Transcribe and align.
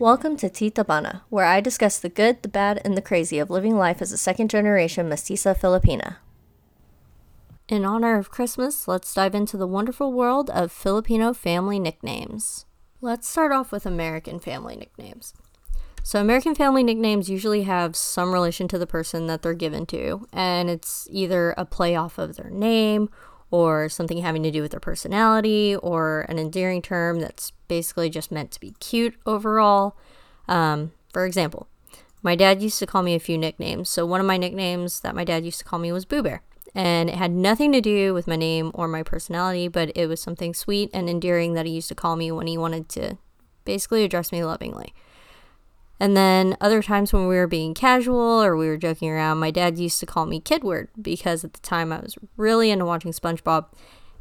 Welcome 0.00 0.38
to 0.38 0.48
Tita 0.48 0.82
Bana, 0.82 1.24
where 1.28 1.44
I 1.44 1.60
discuss 1.60 1.98
the 1.98 2.08
good, 2.08 2.42
the 2.42 2.48
bad, 2.48 2.80
and 2.86 2.96
the 2.96 3.02
crazy 3.02 3.38
of 3.38 3.50
living 3.50 3.76
life 3.76 4.00
as 4.00 4.12
a 4.12 4.16
second 4.16 4.48
generation 4.48 5.10
mestiza 5.10 5.54
Filipina. 5.54 6.16
In 7.68 7.84
honor 7.84 8.16
of 8.16 8.30
Christmas, 8.30 8.88
let's 8.88 9.12
dive 9.12 9.34
into 9.34 9.58
the 9.58 9.66
wonderful 9.66 10.10
world 10.10 10.48
of 10.48 10.72
Filipino 10.72 11.34
family 11.34 11.78
nicknames. 11.78 12.64
Let's 13.02 13.28
start 13.28 13.52
off 13.52 13.70
with 13.70 13.84
American 13.84 14.40
family 14.40 14.74
nicknames. 14.74 15.34
So, 16.02 16.18
American 16.18 16.54
family 16.54 16.82
nicknames 16.82 17.28
usually 17.28 17.64
have 17.64 17.94
some 17.94 18.32
relation 18.32 18.68
to 18.68 18.78
the 18.78 18.86
person 18.86 19.26
that 19.26 19.42
they're 19.42 19.52
given 19.52 19.84
to, 19.88 20.26
and 20.32 20.70
it's 20.70 21.08
either 21.10 21.50
a 21.58 21.66
play 21.66 21.94
off 21.94 22.16
of 22.16 22.36
their 22.36 22.48
name 22.48 23.10
or 23.50 23.88
something 23.88 24.18
having 24.18 24.42
to 24.42 24.50
do 24.50 24.62
with 24.62 24.70
their 24.70 24.80
personality 24.80 25.76
or 25.76 26.22
an 26.28 26.38
endearing 26.38 26.82
term 26.82 27.20
that's 27.20 27.52
basically 27.68 28.08
just 28.10 28.30
meant 28.30 28.50
to 28.52 28.60
be 28.60 28.74
cute 28.80 29.14
overall. 29.26 29.96
Um, 30.48 30.92
for 31.12 31.24
example, 31.24 31.68
my 32.22 32.36
dad 32.36 32.62
used 32.62 32.78
to 32.78 32.86
call 32.86 33.02
me 33.02 33.14
a 33.14 33.20
few 33.20 33.38
nicknames. 33.38 33.88
So, 33.88 34.04
one 34.06 34.20
of 34.20 34.26
my 34.26 34.36
nicknames 34.36 35.00
that 35.00 35.14
my 35.14 35.24
dad 35.24 35.44
used 35.44 35.58
to 35.60 35.64
call 35.64 35.78
me 35.78 35.92
was 35.92 36.04
Boo 36.04 36.22
Bear. 36.22 36.42
And 36.74 37.08
it 37.08 37.16
had 37.16 37.32
nothing 37.32 37.72
to 37.72 37.80
do 37.80 38.14
with 38.14 38.28
my 38.28 38.36
name 38.36 38.70
or 38.74 38.86
my 38.86 39.02
personality, 39.02 39.66
but 39.66 39.90
it 39.96 40.06
was 40.06 40.20
something 40.20 40.54
sweet 40.54 40.88
and 40.94 41.08
endearing 41.08 41.54
that 41.54 41.66
he 41.66 41.72
used 41.72 41.88
to 41.88 41.96
call 41.96 42.14
me 42.14 42.30
when 42.30 42.46
he 42.46 42.56
wanted 42.56 42.88
to 42.90 43.18
basically 43.64 44.04
address 44.04 44.30
me 44.30 44.44
lovingly. 44.44 44.94
And 46.00 46.16
then 46.16 46.56
other 46.62 46.82
times 46.82 47.12
when 47.12 47.28
we 47.28 47.36
were 47.36 47.46
being 47.46 47.74
casual 47.74 48.42
or 48.42 48.56
we 48.56 48.66
were 48.66 48.78
joking 48.78 49.10
around, 49.10 49.38
my 49.38 49.50
dad 49.50 49.78
used 49.78 50.00
to 50.00 50.06
call 50.06 50.24
me 50.24 50.40
Kidward 50.40 50.88
because 51.00 51.44
at 51.44 51.52
the 51.52 51.60
time 51.60 51.92
I 51.92 52.00
was 52.00 52.16
really 52.38 52.70
into 52.70 52.86
watching 52.86 53.12
SpongeBob 53.12 53.66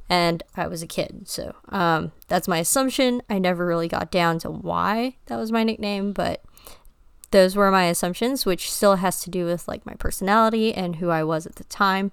and 0.09 0.43
I 0.57 0.67
was 0.67 0.83
a 0.83 0.87
kid. 0.87 1.29
So 1.29 1.55
um, 1.69 2.11
that's 2.27 2.49
my 2.49 2.57
assumption. 2.57 3.21
I 3.29 3.39
never 3.39 3.65
really 3.65 3.87
got 3.87 4.11
down 4.11 4.39
to 4.39 4.49
why 4.49 5.15
that 5.27 5.37
was 5.37 5.53
my 5.53 5.63
nickname, 5.63 6.11
but 6.11 6.43
those 7.31 7.55
were 7.55 7.71
my 7.71 7.85
assumptions, 7.85 8.45
which 8.45 8.69
still 8.69 8.97
has 8.97 9.21
to 9.21 9.29
do 9.29 9.45
with 9.45 9.67
like 9.67 9.85
my 9.85 9.93
personality 9.93 10.73
and 10.73 10.97
who 10.97 11.09
I 11.09 11.23
was 11.23 11.45
at 11.45 11.55
the 11.55 11.63
time. 11.65 12.11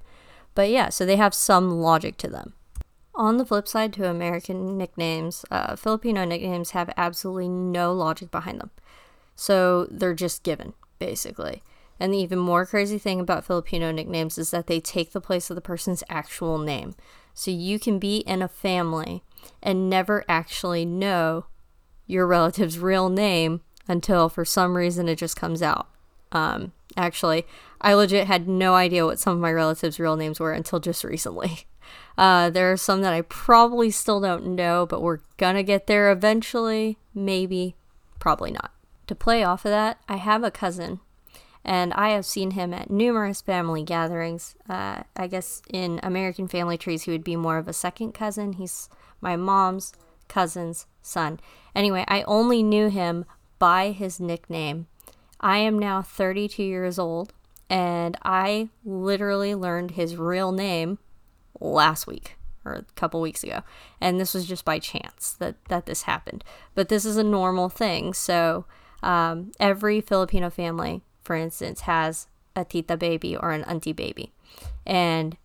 But 0.55 0.71
yeah, 0.71 0.91
so 0.91 1.05
they 1.05 1.17
have 1.17 1.35
some 1.35 1.81
logic 1.81 2.19
to 2.19 2.29
them. 2.29 2.53
On 3.17 3.39
the 3.39 3.47
flip 3.47 3.67
side 3.67 3.95
to 3.95 4.09
American 4.09 4.79
nicknames, 4.79 5.45
uh, 5.51 5.75
Filipino 5.75 6.25
nicknames 6.25 6.71
have 6.71 6.93
absolutely 6.97 7.49
no 7.49 7.93
logic 7.93 8.31
behind 8.31 8.61
them. 8.61 8.71
So 9.37 9.87
they're 9.91 10.15
just 10.15 10.43
given, 10.43 10.73
basically. 10.99 11.63
And 12.01 12.13
the 12.13 12.19
even 12.19 12.39
more 12.39 12.67
crazy 12.67 12.99
thing 12.99 13.21
about 13.21 13.45
Filipino 13.45 13.91
nicknames 13.93 14.39
is 14.39 14.51
that 14.51 14.67
they 14.67 14.81
take 14.81 15.13
the 15.13 15.21
place 15.21 15.51
of 15.51 15.55
the 15.55 15.63
person's 15.63 16.03
actual 16.09 16.59
name. 16.59 16.95
So 17.33 17.51
you 17.51 17.79
can 17.79 17.99
be 17.99 18.19
in 18.19 18.43
a 18.43 18.49
family 18.49 19.23
and 19.63 19.89
never 19.89 20.25
actually 20.29 20.85
know 20.85 21.47
your 22.07 22.27
relative's 22.27 22.79
real 22.79 23.09
name 23.09 23.61
until 23.89 24.29
for 24.29 24.45
some 24.45 24.77
reason 24.77 25.09
it 25.09 25.17
just 25.17 25.37
comes 25.37 25.63
out. 25.63 25.89
Um, 26.33 26.73
actually, 26.97 27.47
I 27.81 27.95
legit 27.95 28.27
had 28.27 28.49
no 28.49 28.75
idea 28.75 29.05
what 29.05 29.19
some 29.19 29.35
of 29.35 29.41
my 29.41 29.53
relatives' 29.53 30.01
real 30.01 30.17
names 30.17 30.41
were 30.41 30.53
until 30.53 30.81
just 30.81 31.05
recently. 31.05 31.67
Uh, 32.19 32.49
there 32.49 32.73
are 32.73 32.79
some 32.79 33.03
that 33.03 33.13
I 33.13 33.21
probably 33.21 33.91
still 33.91 34.21
don't 34.21 34.57
know, 34.57 34.87
but 34.87 35.03
we're 35.03 35.21
gonna 35.37 35.63
get 35.63 35.87
there 35.87 36.11
eventually. 36.11 36.97
Maybe, 37.15 37.77
probably 38.19 38.51
not. 38.51 38.73
To 39.07 39.15
play 39.15 39.45
off 39.45 39.65
of 39.65 39.71
that, 39.71 39.99
I 40.09 40.17
have 40.17 40.43
a 40.43 40.51
cousin, 40.51 41.01
and 41.65 41.93
I 41.95 42.11
have 42.11 42.27
seen 42.27 42.53
him 42.53 42.75
at 42.75 42.91
numerous 42.91 43.41
family 43.41 43.83
gatherings. 43.83 44.57
Uh, 44.69 45.03
I 45.17 45.27
guess 45.27 45.63
in 45.71 46.01
American 46.03 46.49
family 46.49 46.77
trees, 46.77 47.05
he 47.05 47.13
would 47.13 47.25
be 47.25 47.37
more 47.37 47.59
of 47.59 47.69
a 47.69 47.73
second 47.73 48.13
cousin. 48.13 48.55
He's 48.55 48.89
my 49.21 49.37
mom's 49.37 49.93
cousin's 50.29 50.87
son. 51.03 51.39
Anyway, 51.75 52.05
I 52.09 52.23
only 52.23 52.63
knew 52.63 52.89
him 52.89 53.25
by 53.59 53.93
his 53.93 54.21
nickname. 54.21 54.87
I 55.41 55.59
am 55.59 55.79
now 55.79 56.03
32 56.03 56.63
years 56.63 56.99
old, 56.99 57.33
and 57.71 58.17
I 58.23 58.71
literally 58.85 59.55
learned 59.55 59.93
his 59.93 60.17
real 60.17 60.51
name 60.51 60.99
last 61.61 62.07
week 62.07 62.37
or 62.65 62.73
a 62.75 62.85
couple 62.97 63.21
weeks 63.21 63.45
ago. 63.45 63.63
And 64.01 64.21
this 64.21 64.35
was 64.35 64.47
just 64.47 64.65
by 64.65 64.79
chance 64.79 65.37
that, 65.39 65.65
that 65.67 65.87
this 65.87 66.03
happened. 66.03 66.43
But 66.75 66.89
this 66.89 67.05
is 67.05 67.17
a 67.17 67.23
normal 67.25 67.69
thing. 67.69 68.13
So 68.13 68.67
um, 69.07 69.53
every 69.61 70.01
Filipino 70.01 70.51
family, 70.51 71.03
for 71.23 71.37
instance, 71.37 71.83
has 71.83 72.27
a 72.57 72.65
tita 72.65 72.97
baby 72.97 73.37
or 73.37 73.53
an 73.53 73.63
auntie 73.65 73.93
baby, 73.93 74.33
and 74.85 75.37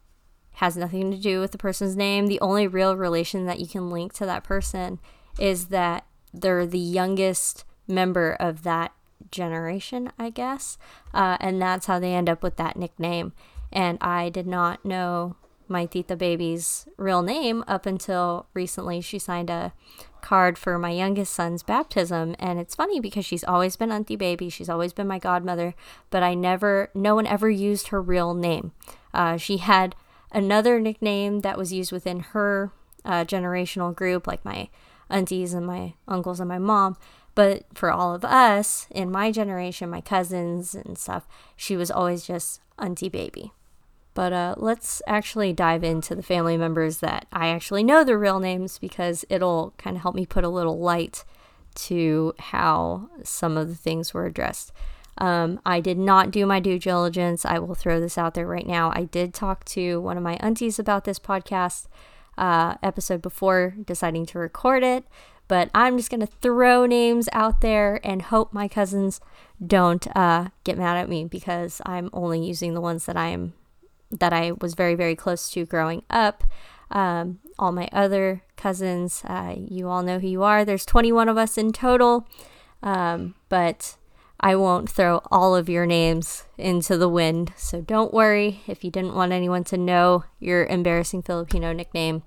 has 0.53 0.75
nothing 0.75 1.11
to 1.11 1.17
do 1.17 1.39
with 1.39 1.51
the 1.51 1.57
person's 1.57 1.95
name. 1.95 2.25
The 2.25 2.41
only 2.41 2.67
real 2.67 2.95
relation 2.95 3.45
that 3.45 3.59
you 3.59 3.67
can 3.67 3.91
link 3.91 4.13
to 4.13 4.25
that 4.25 4.43
person 4.43 4.99
is 5.39 5.67
that 5.67 6.05
they're 6.33 6.65
the 6.65 6.79
youngest 6.79 7.63
member 7.87 8.33
of 8.39 8.63
that 8.63 8.93
generation, 9.29 10.11
I 10.17 10.31
guess, 10.31 10.79
uh, 11.13 11.37
and 11.39 11.61
that's 11.61 11.85
how 11.85 11.99
they 11.99 12.15
end 12.15 12.29
up 12.29 12.41
with 12.41 12.57
that 12.57 12.77
nickname. 12.77 13.31
And 13.71 13.99
I 14.01 14.29
did 14.29 14.47
not 14.47 14.83
know 14.83 15.35
my 15.71 15.85
tita 15.85 16.15
baby's 16.15 16.87
real 16.97 17.21
name 17.21 17.63
up 17.67 17.85
until 17.85 18.47
recently. 18.53 19.01
She 19.01 19.17
signed 19.17 19.49
a 19.49 19.73
card 20.21 20.57
for 20.57 20.77
my 20.77 20.91
youngest 20.91 21.33
son's 21.33 21.63
baptism, 21.63 22.35
and 22.37 22.59
it's 22.59 22.75
funny 22.75 22.99
because 22.99 23.25
she's 23.25 23.43
always 23.43 23.75
been 23.75 23.91
auntie 23.91 24.15
baby. 24.15 24.49
She's 24.49 24.69
always 24.69 24.93
been 24.93 25.07
my 25.07 25.17
godmother, 25.17 25.73
but 26.09 26.21
I 26.21 26.33
never, 26.33 26.91
no 26.93 27.15
one 27.15 27.25
ever 27.25 27.49
used 27.49 27.87
her 27.87 28.01
real 28.01 28.33
name. 28.33 28.73
Uh, 29.13 29.37
she 29.37 29.57
had 29.57 29.95
another 30.31 30.79
nickname 30.79 31.39
that 31.39 31.57
was 31.57 31.73
used 31.73 31.91
within 31.91 32.19
her 32.19 32.71
uh, 33.03 33.25
generational 33.25 33.95
group, 33.95 34.27
like 34.27 34.45
my 34.45 34.69
aunties 35.09 35.53
and 35.53 35.65
my 35.65 35.95
uncles 36.07 36.39
and 36.39 36.49
my 36.49 36.59
mom. 36.59 36.97
But 37.33 37.63
for 37.73 37.91
all 37.91 38.13
of 38.13 38.25
us 38.25 38.87
in 38.91 39.11
my 39.11 39.31
generation, 39.31 39.89
my 39.89 40.01
cousins 40.01 40.75
and 40.75 40.97
stuff, 40.97 41.27
she 41.55 41.77
was 41.77 41.89
always 41.89 42.25
just 42.25 42.61
auntie 42.77 43.09
baby. 43.09 43.53
But 44.13 44.33
uh, 44.33 44.55
let's 44.57 45.01
actually 45.07 45.53
dive 45.53 45.83
into 45.83 46.15
the 46.15 46.23
family 46.23 46.57
members 46.57 46.97
that 46.97 47.27
I 47.31 47.47
actually 47.47 47.83
know 47.83 48.03
their 48.03 48.19
real 48.19 48.39
names 48.39 48.77
because 48.77 49.23
it'll 49.29 49.73
kind 49.77 49.95
of 49.95 50.01
help 50.01 50.15
me 50.15 50.25
put 50.25 50.43
a 50.43 50.49
little 50.49 50.79
light 50.79 51.23
to 51.73 52.33
how 52.37 53.09
some 53.23 53.55
of 53.55 53.69
the 53.69 53.75
things 53.75 54.13
were 54.13 54.25
addressed. 54.25 54.73
Um, 55.17 55.59
I 55.65 55.79
did 55.79 55.97
not 55.97 56.31
do 56.31 56.45
my 56.45 56.59
due 56.59 56.79
diligence. 56.79 57.45
I 57.45 57.59
will 57.59 57.75
throw 57.75 57.99
this 57.99 58.17
out 58.17 58.33
there 58.33 58.47
right 58.47 58.67
now. 58.67 58.91
I 58.93 59.03
did 59.03 59.33
talk 59.33 59.63
to 59.65 60.01
one 60.01 60.17
of 60.17 60.23
my 60.23 60.33
aunties 60.39 60.79
about 60.79 61.05
this 61.05 61.19
podcast 61.19 61.87
uh, 62.37 62.75
episode 62.81 63.21
before 63.21 63.75
deciding 63.85 64.25
to 64.27 64.39
record 64.39 64.83
it, 64.83 65.05
but 65.47 65.69
I'm 65.73 65.97
just 65.97 66.09
going 66.09 66.21
to 66.21 66.33
throw 66.41 66.85
names 66.85 67.27
out 67.33 67.61
there 67.61 67.99
and 68.03 68.21
hope 68.21 68.53
my 68.53 68.67
cousins 68.67 69.19
don't 69.65 70.07
uh, 70.15 70.49
get 70.63 70.77
mad 70.77 70.97
at 70.97 71.09
me 71.09 71.25
because 71.25 71.81
I'm 71.85 72.09
only 72.13 72.43
using 72.43 72.73
the 72.73 72.81
ones 72.81 73.05
that 73.05 73.17
I'm 73.17 73.53
that 74.19 74.33
I 74.33 74.51
was 74.59 74.73
very, 74.73 74.95
very 74.95 75.15
close 75.15 75.49
to 75.51 75.65
growing 75.65 76.03
up. 76.09 76.43
Um, 76.89 77.39
all 77.57 77.71
my 77.71 77.87
other 77.93 78.43
cousins, 78.57 79.23
uh, 79.25 79.55
you 79.57 79.87
all 79.87 80.03
know 80.03 80.19
who 80.19 80.27
you 80.27 80.43
are. 80.43 80.65
There's 80.65 80.85
21 80.85 81.29
of 81.29 81.37
us 81.37 81.57
in 81.57 81.71
total, 81.71 82.27
um, 82.83 83.35
but 83.47 83.95
I 84.39 84.55
won't 84.55 84.89
throw 84.89 85.21
all 85.31 85.55
of 85.55 85.69
your 85.69 85.85
names 85.85 86.45
into 86.57 86.97
the 86.97 87.07
wind. 87.07 87.53
So 87.55 87.79
don't 87.79 88.13
worry 88.13 88.61
if 88.67 88.83
you 88.83 88.91
didn't 88.91 89.15
want 89.15 89.31
anyone 89.31 89.63
to 89.65 89.77
know 89.77 90.25
your 90.39 90.65
embarrassing 90.65 91.21
Filipino 91.21 91.71
nickname 91.71 92.23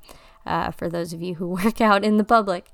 uh, 0.47 0.71
for 0.71 0.89
those 0.89 1.13
of 1.13 1.21
you 1.21 1.35
who 1.35 1.49
work 1.65 1.81
out 1.81 2.05
in 2.05 2.17
the 2.17 2.25
public. 2.25 2.71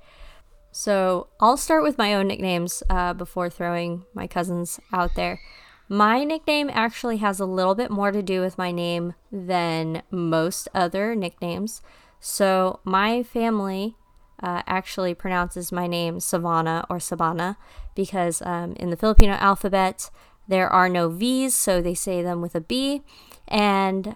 So 0.72 1.28
I'll 1.40 1.56
start 1.56 1.82
with 1.82 1.98
my 1.98 2.14
own 2.14 2.28
nicknames 2.28 2.82
uh, 2.88 3.14
before 3.14 3.50
throwing 3.50 4.04
my 4.14 4.26
cousins 4.26 4.78
out 4.92 5.14
there. 5.16 5.40
My 5.92 6.22
nickname 6.22 6.70
actually 6.72 7.16
has 7.16 7.40
a 7.40 7.44
little 7.44 7.74
bit 7.74 7.90
more 7.90 8.12
to 8.12 8.22
do 8.22 8.40
with 8.40 8.56
my 8.56 8.70
name 8.70 9.14
than 9.32 10.02
most 10.08 10.68
other 10.72 11.16
nicknames. 11.16 11.82
So, 12.20 12.78
my 12.84 13.24
family 13.24 13.96
uh, 14.40 14.62
actually 14.68 15.14
pronounces 15.14 15.72
my 15.72 15.88
name 15.88 16.20
Savannah 16.20 16.86
or 16.88 16.98
Sabana 16.98 17.56
because 17.96 18.40
um, 18.42 18.74
in 18.74 18.90
the 18.90 18.96
Filipino 18.96 19.32
alphabet 19.32 20.10
there 20.46 20.68
are 20.68 20.88
no 20.88 21.08
V's, 21.08 21.56
so 21.56 21.82
they 21.82 21.94
say 21.94 22.22
them 22.22 22.40
with 22.40 22.54
a 22.54 22.60
B, 22.60 23.02
and 23.48 24.14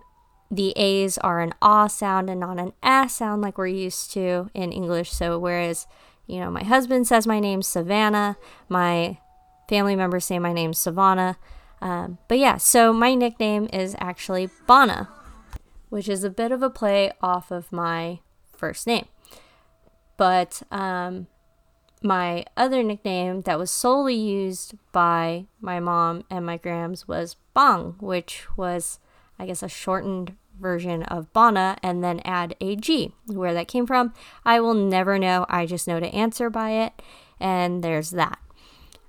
the 0.49 0.71
A's 0.77 1.19
are 1.19 1.41
an 1.41 1.55
ah 1.61 1.89
sound 1.89 2.31
and 2.31 2.39
not 2.39 2.61
an 2.61 2.73
ah 2.85 3.09
sound 3.09 3.43
like 3.43 3.59
we're 3.59 3.67
used 3.67 4.13
to 4.13 4.49
in 4.55 4.71
English. 4.71 5.11
So, 5.11 5.41
whereas 5.41 5.89
you 6.29 6.39
know, 6.39 6.53
my 6.53 6.63
husband 6.63 7.09
says 7.09 7.27
my 7.27 7.41
name's 7.41 7.67
Savannah, 7.67 8.37
my 8.69 9.19
family 9.69 9.97
members 9.97 10.25
say 10.25 10.39
my 10.39 10.53
name's 10.53 10.79
Savannah. 10.79 11.37
Um, 11.85 12.17
but 12.29 12.39
yeah, 12.39 12.57
so 12.57 12.95
my 12.95 13.15
nickname 13.15 13.69
is 13.71 13.95
actually 13.99 14.49
Bana, 14.67 15.11
which 15.91 16.09
is 16.09 16.25
a 16.25 16.31
bit 16.31 16.51
of 16.51 16.63
a 16.63 16.71
play 16.71 17.13
off 17.21 17.51
of 17.51 17.71
my 17.71 18.21
first 18.57 18.87
name. 18.87 19.07
But 20.17 20.63
um, 20.71 21.27
my 22.03 22.47
other 22.57 22.83
nickname 22.83 23.43
that 23.43 23.59
was 23.59 23.71
solely 23.71 24.15
used 24.15 24.75
by 24.93 25.45
my 25.61 25.79
mom 25.79 26.25
and 26.31 26.47
my 26.47 26.57
grams 26.57 27.07
was 27.07 27.37
Bong, 27.53 27.97
which 28.01 28.47
was, 28.57 28.99
I 29.39 29.45
guess, 29.45 29.63
a 29.63 29.69
shortened 29.69 30.37
version 30.59 31.03
of 31.03 31.31
Bana 31.35 31.77
and 31.83 32.03
then 32.03 32.21
add 32.21 32.57
a 32.63 32.77
G. 32.77 33.13
Where 33.27 33.53
that 33.53 33.69
came 33.69 33.87
from, 33.87 34.15
I 34.43 34.59
will 34.59 34.75
never 34.75 35.19
know. 35.19 35.45
I 35.51 35.67
just 35.67 35.87
know 35.87 36.01
to 36.01 36.15
answer 36.15 36.49
by 36.49 36.71
it, 36.71 37.03
and 37.39 37.85
there's 37.85 38.11
that. 38.13 38.39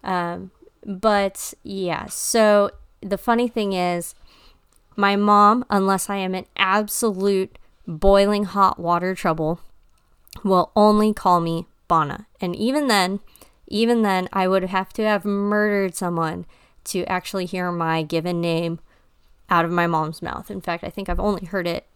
Um, 0.04 0.52
but 0.86 1.54
yeah, 1.64 2.06
so 2.06 2.70
the 3.02 3.18
funny 3.18 3.48
thing 3.48 3.74
is, 3.74 4.14
my 4.96 5.16
mom, 5.16 5.66
unless 5.70 6.10
I 6.10 6.18
am 6.18 6.36
in 6.36 6.46
absolute 6.56 7.58
boiling 7.88 8.46
hot 8.46 8.80
water 8.80 9.16
trouble, 9.16 9.60
will 10.44 10.72
only 10.76 11.14
call 11.14 11.42
me 11.42 11.68
Bana. 11.88 12.28
And 12.40 12.56
even 12.56 12.88
then, 12.88 13.20
even 13.68 14.04
then, 14.04 14.30
I 14.32 14.48
would 14.48 14.64
have 14.66 14.94
to 14.94 15.04
have 15.04 15.26
murdered 15.26 15.96
someone 15.96 16.46
to 16.86 17.04
actually 17.06 17.46
hear 17.46 17.72
my 17.72 18.04
given 18.04 18.40
name 18.40 18.80
out 19.50 19.66
of 19.66 19.72
my 19.72 19.88
mom's 19.88 20.22
mouth. 20.22 20.50
In 20.52 20.62
fact, 20.62 20.84
I 20.84 20.90
think 20.90 21.10
I've 21.10 21.20
only 21.20 21.46
heard 21.46 21.68
it 21.68 21.88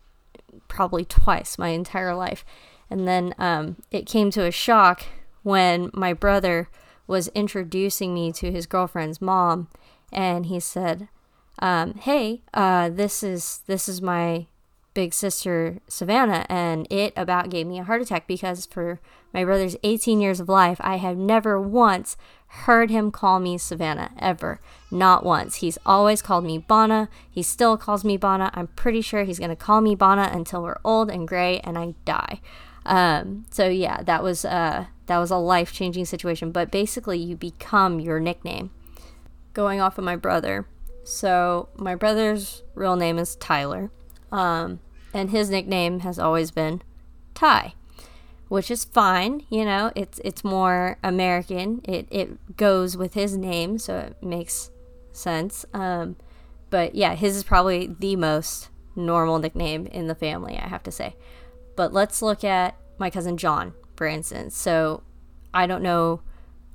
probably 0.67 1.05
twice 1.05 1.57
my 1.57 1.69
entire 1.69 2.15
life. 2.15 2.43
And 2.89 3.07
then 3.07 3.35
um, 3.37 3.77
it 3.91 4.07
came 4.07 4.31
to 4.31 4.45
a 4.45 4.51
shock 4.51 5.05
when 5.43 5.91
my 5.93 6.13
brother 6.13 6.69
was 7.09 7.27
introducing 7.29 8.13
me 8.13 8.31
to 8.33 8.51
his 8.51 8.67
girlfriend's 8.67 9.21
mom, 9.21 9.67
and 10.13 10.45
he 10.45 10.59
said, 10.59 11.09
um, 11.59 11.95
"Hey, 11.95 12.43
uh, 12.53 12.89
this 12.89 13.23
is 13.23 13.61
this 13.67 13.89
is 13.89 14.01
my 14.01 14.47
big 14.93 15.13
sister 15.13 15.79
Savannah, 15.87 16.45
and 16.49 16.87
it 16.89 17.13
about 17.15 17.49
gave 17.49 17.67
me 17.67 17.79
a 17.79 17.83
heart 17.83 18.01
attack 18.01 18.27
because 18.27 18.65
for 18.65 18.99
my 19.33 19.43
brother's 19.43 19.75
18 19.83 20.21
years 20.21 20.39
of 20.39 20.49
life, 20.49 20.77
I 20.81 20.97
have 20.97 21.17
never 21.17 21.59
once 21.59 22.17
heard 22.47 22.89
him 22.89 23.11
call 23.11 23.39
me 23.39 23.57
Savannah 23.57 24.11
ever. 24.17 24.59
Not 24.91 25.23
once. 25.23 25.57
He's 25.57 25.77
always 25.85 26.21
called 26.21 26.43
me 26.43 26.57
Bana. 26.57 27.09
He 27.29 27.43
still 27.43 27.77
calls 27.77 28.03
me 28.03 28.17
Bana. 28.17 28.51
I'm 28.53 28.67
pretty 28.67 29.01
sure 29.01 29.23
he's 29.23 29.39
going 29.39 29.51
to 29.51 29.55
call 29.55 29.81
me 29.81 29.93
Bana 29.95 30.31
until 30.33 30.63
we're 30.63 30.79
old 30.83 31.11
and 31.11 31.27
gray 31.27 31.59
and 31.59 31.77
I 31.77 31.93
die. 32.05 32.41
Um, 32.85 33.45
so 33.51 33.67
yeah, 33.69 34.01
that 34.01 34.23
was 34.23 34.45
uh, 34.45 34.87
that 35.09 35.17
was 35.17 35.31
a 35.31 35.37
life 35.37 35.73
changing 35.73 36.05
situation. 36.05 36.51
But 36.51 36.71
basically, 36.71 37.17
you 37.17 37.35
become 37.35 37.99
your 37.99 38.19
nickname. 38.19 38.71
Going 39.53 39.81
off 39.81 39.97
of 39.97 40.03
my 40.03 40.15
brother. 40.15 40.67
So 41.03 41.69
my 41.75 41.95
brother's 41.95 42.63
real 42.75 42.95
name 42.95 43.17
is 43.17 43.35
Tyler, 43.35 43.91
um, 44.31 44.79
and 45.13 45.31
his 45.31 45.49
nickname 45.49 46.01
has 46.01 46.19
always 46.19 46.51
been 46.51 46.83
Ty 47.33 47.73
which 48.49 48.69
is 48.69 48.83
fine. 48.83 49.43
You 49.49 49.63
know, 49.63 49.91
it's 49.95 50.19
it's 50.25 50.43
more 50.43 50.97
American. 51.03 51.81
It 51.85 52.07
it 52.11 52.57
goes 52.57 52.97
with 52.97 53.13
his 53.13 53.37
name, 53.37 53.77
so 53.77 53.97
it 53.97 54.21
makes 54.21 54.71
sense. 55.13 55.65
Um, 55.73 56.17
but 56.69 56.95
yeah, 56.95 57.15
his 57.15 57.37
is 57.37 57.43
probably 57.43 57.87
the 57.87 58.15
most 58.15 58.69
normal 58.95 59.39
nickname 59.39 59.85
in 59.87 60.07
the 60.07 60.15
family, 60.15 60.57
I 60.57 60.67
have 60.67 60.83
to 60.83 60.91
say. 60.91 61.15
But 61.75 61.93
let's 61.93 62.21
look 62.21 62.43
at 62.43 62.75
my 62.97 63.09
cousin 63.09 63.37
John, 63.37 63.73
for 63.99 64.07
instance. 64.07 64.55
So 64.55 65.03
I 65.53 65.67
don't 65.67 65.83
know 65.83 66.21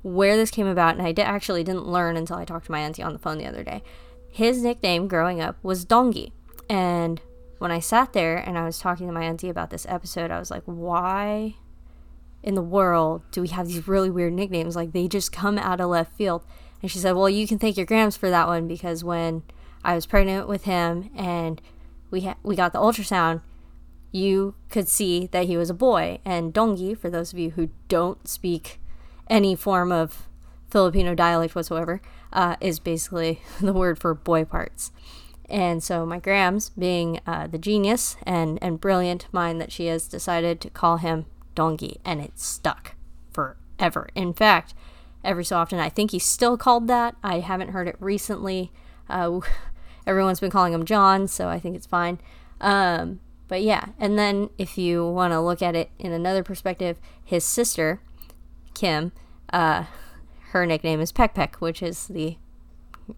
where 0.02 0.36
this 0.36 0.50
came 0.50 0.66
about, 0.66 0.94
and 0.94 1.06
I 1.06 1.12
did, 1.12 1.22
actually 1.22 1.64
didn't 1.64 1.88
learn 1.88 2.18
until 2.18 2.36
I 2.36 2.44
talked 2.44 2.66
to 2.66 2.72
my 2.72 2.80
auntie 2.80 3.02
on 3.02 3.14
the 3.14 3.18
phone 3.18 3.38
the 3.38 3.46
other 3.46 3.64
day. 3.64 3.82
His 4.30 4.62
nickname 4.62 5.08
growing 5.08 5.40
up 5.40 5.56
was 5.62 5.86
Dongi, 5.86 6.32
and 6.68 7.22
when 7.56 7.70
I 7.70 7.80
sat 7.80 8.12
there 8.12 8.36
and 8.36 8.58
I 8.58 8.66
was 8.66 8.78
talking 8.78 9.06
to 9.06 9.12
my 9.12 9.22
auntie 9.22 9.48
about 9.48 9.70
this 9.70 9.86
episode, 9.88 10.30
I 10.30 10.38
was 10.38 10.50
like, 10.50 10.64
why 10.66 11.54
in 12.42 12.56
the 12.56 12.60
world 12.60 13.22
do 13.30 13.40
we 13.40 13.48
have 13.48 13.68
these 13.68 13.88
really 13.88 14.10
weird 14.10 14.34
nicknames? 14.34 14.76
Like 14.76 14.92
they 14.92 15.08
just 15.08 15.32
come 15.32 15.56
out 15.56 15.80
of 15.80 15.88
left 15.88 16.12
field. 16.12 16.44
And 16.82 16.90
she 16.90 16.98
said, 16.98 17.12
Well, 17.16 17.30
you 17.30 17.48
can 17.48 17.58
thank 17.58 17.78
your 17.78 17.86
Grams 17.86 18.18
for 18.18 18.28
that 18.28 18.48
one 18.48 18.68
because 18.68 19.02
when 19.02 19.44
I 19.82 19.94
was 19.94 20.04
pregnant 20.04 20.46
with 20.46 20.64
him 20.64 21.08
and 21.16 21.62
we 22.10 22.20
ha- 22.20 22.36
we 22.42 22.54
got 22.54 22.74
the 22.74 22.80
ultrasound, 22.80 23.40
you 24.14 24.54
could 24.70 24.86
see 24.86 25.26
that 25.26 25.46
he 25.46 25.56
was 25.56 25.70
a 25.70 25.74
boy. 25.74 26.20
And 26.24 26.54
Dongi, 26.54 26.96
for 26.96 27.10
those 27.10 27.32
of 27.32 27.38
you 27.38 27.50
who 27.50 27.70
don't 27.88 28.28
speak 28.28 28.80
any 29.28 29.56
form 29.56 29.90
of 29.90 30.28
Filipino 30.70 31.16
dialect 31.16 31.56
whatsoever, 31.56 32.00
uh, 32.32 32.54
is 32.60 32.78
basically 32.78 33.40
the 33.60 33.72
word 33.72 33.98
for 33.98 34.14
boy 34.14 34.44
parts. 34.44 34.92
And 35.50 35.82
so 35.82 36.06
my 36.06 36.20
Grams, 36.20 36.70
being 36.70 37.20
uh, 37.26 37.48
the 37.48 37.58
genius 37.58 38.16
and, 38.22 38.58
and 38.62 38.80
brilliant 38.80 39.26
mind 39.32 39.60
that 39.60 39.72
she 39.72 39.88
is, 39.88 40.06
decided 40.06 40.60
to 40.60 40.70
call 40.70 40.98
him 40.98 41.26
Dongi, 41.56 41.96
and 42.04 42.20
it 42.20 42.38
stuck 42.38 42.94
forever. 43.32 44.08
In 44.14 44.32
fact, 44.32 44.74
every 45.24 45.44
so 45.44 45.56
often, 45.56 45.80
I 45.80 45.88
think 45.88 46.12
he's 46.12 46.24
still 46.24 46.56
called 46.56 46.86
that. 46.86 47.16
I 47.24 47.40
haven't 47.40 47.70
heard 47.70 47.88
it 47.88 47.96
recently. 47.98 48.70
Uh, 49.08 49.40
everyone's 50.06 50.40
been 50.40 50.52
calling 50.52 50.72
him 50.72 50.84
John, 50.84 51.26
so 51.26 51.48
I 51.48 51.58
think 51.58 51.74
it's 51.74 51.86
fine. 51.86 52.20
Um, 52.60 53.20
but 53.48 53.62
yeah, 53.62 53.86
and 53.98 54.18
then 54.18 54.50
if 54.58 54.78
you 54.78 55.06
want 55.06 55.32
to 55.32 55.40
look 55.40 55.62
at 55.62 55.76
it 55.76 55.90
in 55.98 56.12
another 56.12 56.42
perspective, 56.42 56.98
his 57.22 57.44
sister, 57.44 58.00
Kim, 58.74 59.12
uh, 59.52 59.84
her 60.50 60.66
nickname 60.66 61.00
is 61.00 61.12
Peck 61.12 61.34
Peck, 61.34 61.56
which 61.56 61.82
is 61.82 62.06
the 62.06 62.36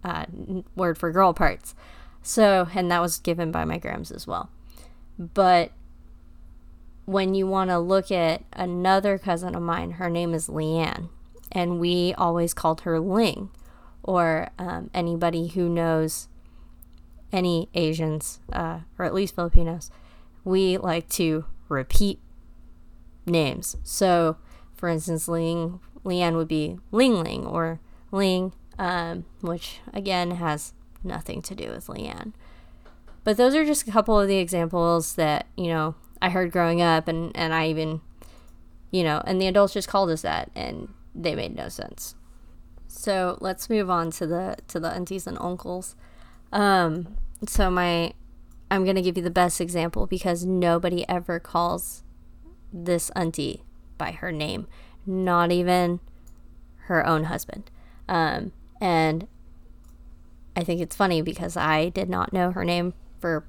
uh, 0.02 0.26
word 0.75 0.99
for 0.99 1.12
girl 1.12 1.32
parts. 1.32 1.75
So, 2.23 2.69
and 2.75 2.90
that 2.90 3.00
was 3.00 3.19
given 3.19 3.52
by 3.52 3.64
my 3.64 3.78
Grams 3.78 4.11
as 4.11 4.26
well. 4.26 4.50
But 5.19 5.73
when 7.05 7.34
you 7.34 7.46
want 7.46 7.70
to 7.70 7.78
look 7.78 8.11
at 8.11 8.43
another 8.52 9.17
cousin 9.17 9.55
of 9.55 9.62
mine, 9.62 9.93
her 9.93 10.11
name 10.11 10.34
is 10.34 10.49
Leanne, 10.49 11.08
and 11.52 11.78
we 11.78 12.12
always 12.14 12.52
called 12.52 12.81
her 12.81 12.99
Ling, 12.99 13.50
or 14.02 14.49
um, 14.58 14.90
anybody 14.93 15.49
who 15.49 15.69
knows 15.69 16.28
any 17.32 17.69
Asians, 17.75 18.40
uh, 18.52 18.81
or 18.99 19.05
at 19.05 19.14
least 19.14 19.34
Filipinos, 19.37 19.90
we 20.46 20.78
like 20.78 21.08
to 21.08 21.44
repeat 21.69 22.20
names. 23.26 23.76
So, 23.82 24.37
for 24.76 24.88
instance, 24.88 25.26
Ling, 25.26 25.81
Leanne 26.04 26.37
would 26.37 26.46
be 26.46 26.78
Ling 26.93 27.22
Ling 27.22 27.44
or 27.44 27.81
Ling, 28.12 28.52
um, 28.78 29.25
which 29.40 29.81
again 29.93 30.31
has 30.31 30.72
nothing 31.02 31.43
to 31.43 31.54
do 31.56 31.70
with 31.70 31.88
Leanne. 31.88 32.32
But 33.25 33.37
those 33.37 33.56
are 33.56 33.64
just 33.64 33.88
a 33.88 33.90
couple 33.90 34.20
of 34.20 34.28
the 34.28 34.37
examples 34.37 35.16
that, 35.16 35.47
you 35.56 35.66
know, 35.66 35.97
I 36.23 36.30
heard 36.30 36.52
growing 36.52 36.80
up, 36.80 37.09
and 37.09 37.37
and 37.37 37.52
I 37.52 37.66
even, 37.66 38.00
you 38.92 39.02
know, 39.02 39.20
and 39.26 39.40
the 39.40 39.49
adults 39.49 39.75
just 39.75 39.88
called 39.88 40.11
us 40.11 40.23
that, 40.23 40.50
and 40.54 40.94
they 41.12 41.35
made 41.35 41.56
no 41.56 41.68
sense. 41.68 42.14
So 42.87 43.37
let's 43.40 43.68
move 43.68 43.90
on 43.90 44.12
to 44.12 44.26
the 44.28 44.56
to 44.68 44.78
the 44.78 44.90
aunties 44.90 45.26
and 45.26 45.37
uncles. 45.40 45.97
Um, 46.52 47.16
so 47.47 47.68
my, 47.68 48.12
I'm 48.70 48.85
gonna 48.85 49.02
give 49.02 49.16
you 49.16 49.23
the 49.23 49.30
best 49.30 49.61
example 49.61 50.06
because 50.06 50.44
nobody 50.44 51.08
ever 51.08 51.38
calls 51.38 52.02
this 52.73 53.11
auntie 53.11 53.62
by 53.99 54.12
her 54.12 54.32
name, 54.32 54.66
not 55.06 55.52
even 55.52 56.00
her 56.87 57.06
own 57.06 57.25
husband. 57.25 57.70
Um, 58.08 58.52
and 58.80 59.26
I 60.54 60.64
think 60.64 60.80
it's 60.80 60.96
funny 60.96 61.23
because 61.23 61.56
I 61.56 61.90
did 61.90 62.08
not 62.08 62.32
know 62.32 62.50
her 62.50 62.64
name 62.64 62.94
for 63.20 63.44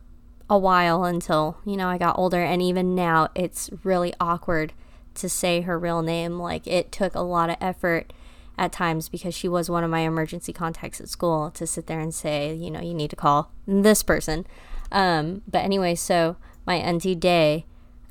a 0.49 0.57
while 0.57 1.03
until, 1.03 1.57
you 1.65 1.77
know, 1.77 1.87
I 1.87 1.97
got 1.97 2.17
older. 2.17 2.41
And 2.41 2.61
even 2.61 2.95
now, 2.95 3.29
it's 3.35 3.69
really 3.83 4.13
awkward 4.19 4.73
to 5.15 5.29
say 5.29 5.61
her 5.61 5.77
real 5.77 6.01
name. 6.01 6.39
Like, 6.39 6.67
it 6.67 6.91
took 6.91 7.15
a 7.15 7.21
lot 7.21 7.49
of 7.49 7.57
effort 7.59 8.13
at 8.57 8.71
times 8.71 9.09
because 9.09 9.35
she 9.35 9.47
was 9.47 9.69
one 9.69 9.83
of 9.83 9.89
my 9.89 9.99
emergency 9.99 10.51
contacts 10.51 10.99
at 10.99 11.09
school 11.09 11.51
to 11.51 11.67
sit 11.67 11.87
there 11.87 11.99
and 11.99 12.13
say, 12.13 12.53
you 12.53 12.71
know, 12.71 12.81
you 12.81 12.93
need 12.93 13.09
to 13.09 13.15
call 13.15 13.51
this 13.67 14.03
person. 14.03 14.45
Um, 14.91 15.41
but 15.47 15.63
anyway, 15.63 15.95
so 15.95 16.37
my 16.65 16.75
auntie 16.75 17.15
Day 17.15 17.65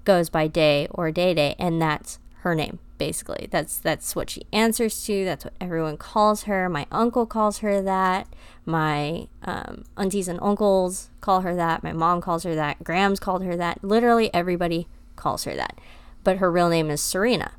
goes 0.05 0.31
by 0.31 0.47
Day 0.47 0.87
or 0.91 1.11
Day 1.11 1.35
Day, 1.35 1.55
and 1.59 1.81
that's 1.81 2.19
her 2.41 2.55
name 2.55 2.79
basically. 2.99 3.49
That's 3.51 3.79
that's 3.79 4.17
what 4.17 4.31
she 4.31 4.43
answers 4.53 5.05
to. 5.05 5.25
That's 5.25 5.45
what 5.45 5.55
everyone 5.61 5.97
calls 5.97 6.45
her. 6.45 6.69
My 6.69 6.87
uncle 6.91 7.27
calls 7.27 7.59
her 7.59 7.83
that. 7.83 8.29
My 8.65 9.29
um, 9.43 9.85
aunties 9.97 10.29
and 10.29 10.39
uncles 10.43 11.11
call 11.21 11.43
her 11.43 11.55
that. 11.55 11.83
My 11.83 11.93
mom 11.93 12.21
calls 12.21 12.43
her 12.45 12.55
that. 12.55 12.83
Grams 12.83 13.21
called 13.21 13.45
her 13.45 13.57
that. 13.57 13.83
Literally 13.83 14.33
everybody 14.35 14.89
calls 15.15 15.45
her 15.45 15.55
that. 15.55 15.79
But 16.25 16.39
her 16.39 16.51
real 16.51 16.69
name 16.69 16.91
is 16.91 17.01
Serena. 17.01 17.53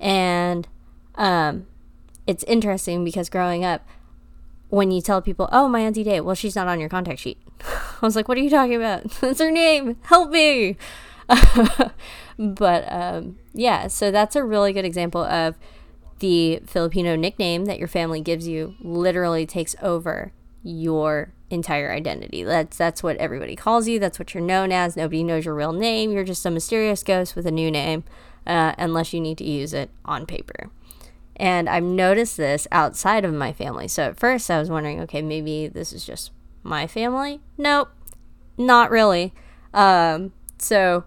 And 0.00 0.66
um, 1.14 1.66
it's 2.26 2.44
interesting 2.44 3.04
because 3.04 3.28
growing 3.28 3.64
up, 3.64 3.86
when 4.70 4.90
you 4.90 5.00
tell 5.00 5.22
people, 5.22 5.48
"Oh, 5.52 5.68
my 5.68 5.80
auntie 5.80 6.04
Day," 6.04 6.20
well, 6.20 6.34
she's 6.34 6.56
not 6.56 6.68
on 6.68 6.80
your 6.80 6.88
contact 6.88 7.20
sheet. 7.20 7.38
I 7.60 8.06
was 8.06 8.16
like, 8.16 8.28
"What 8.28 8.38
are 8.38 8.42
you 8.42 8.50
talking 8.50 8.76
about? 8.76 9.10
That's 9.20 9.40
her 9.40 9.50
name. 9.50 9.96
Help 10.02 10.30
me!" 10.30 10.76
but 12.38 12.90
um, 12.92 13.38
yeah, 13.52 13.86
so 13.88 14.10
that's 14.10 14.34
a 14.34 14.42
really 14.42 14.72
good 14.72 14.86
example 14.86 15.22
of 15.22 15.56
the 16.20 16.60
Filipino 16.66 17.16
nickname 17.16 17.66
that 17.66 17.78
your 17.78 17.88
family 17.88 18.20
gives 18.20 18.48
you 18.48 18.74
literally 18.80 19.44
takes 19.44 19.76
over 19.82 20.32
your 20.62 21.32
entire 21.50 21.92
identity. 21.92 22.42
That's 22.42 22.76
that's 22.76 23.02
what 23.02 23.16
everybody 23.18 23.56
calls 23.56 23.88
you. 23.88 23.98
That's 23.98 24.18
what 24.18 24.34
you're 24.34 24.42
known 24.42 24.72
as. 24.72 24.96
Nobody 24.96 25.22
knows 25.22 25.44
your 25.44 25.54
real 25.54 25.72
name. 25.72 26.12
You're 26.12 26.24
just 26.24 26.44
a 26.46 26.50
mysterious 26.50 27.02
ghost 27.02 27.36
with 27.36 27.46
a 27.46 27.50
new 27.50 27.70
name, 27.70 28.04
uh, 28.46 28.74
unless 28.78 29.12
you 29.12 29.20
need 29.20 29.38
to 29.38 29.44
use 29.44 29.72
it 29.72 29.90
on 30.04 30.26
paper. 30.26 30.70
And 31.38 31.68
I've 31.68 31.84
noticed 31.84 32.36
this 32.36 32.66
outside 32.72 33.24
of 33.24 33.32
my 33.32 33.52
family. 33.52 33.88
So 33.88 34.02
at 34.04 34.18
first 34.18 34.50
I 34.50 34.58
was 34.58 34.70
wondering, 34.70 35.00
okay, 35.02 35.22
maybe 35.22 35.68
this 35.68 35.92
is 35.92 36.04
just 36.04 36.32
my 36.62 36.86
family. 36.86 37.40
Nope, 37.56 37.90
not 38.56 38.90
really. 38.90 39.32
Um, 39.72 40.32
so 40.58 41.04